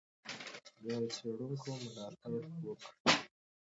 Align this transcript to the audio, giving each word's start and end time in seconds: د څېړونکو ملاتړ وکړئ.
د 0.81 0.85
څېړونکو 1.13 1.69
ملاتړ 1.83 2.31
وکړئ. 2.35 2.93